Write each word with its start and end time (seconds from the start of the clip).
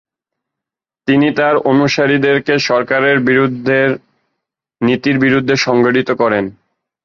তিনি 1.07 1.27
তার 1.35 1.55
অনুসারীদেরকে 1.63 2.53
সরকারের 2.59 3.17
বিরুদ্ধের 3.19 3.89
নীতির 4.81 5.17
বিরুদ্ধে 5.19 5.55
সংগঠিত 5.57 6.09
করেন। 6.11 6.45